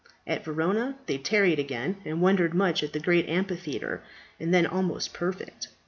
At 0.25 0.43
Verona 0.43 0.97
they 1.05 1.19
tarried 1.19 1.59
again, 1.59 1.97
and 2.05 2.23
wondered 2.23 2.55
much 2.55 2.81
at 2.81 2.91
the 2.91 2.99
great 2.99 3.29
amphitheatre, 3.29 4.01
then 4.39 4.65
almost 4.65 5.13
perfect. 5.13 5.67